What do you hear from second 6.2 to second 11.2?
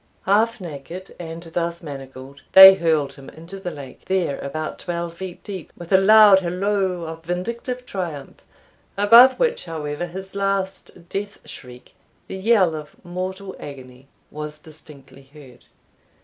halloo of vindictive triumph, above which, however, his last